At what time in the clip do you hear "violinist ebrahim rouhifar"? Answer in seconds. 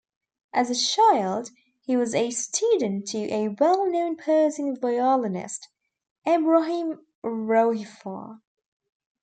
4.75-8.39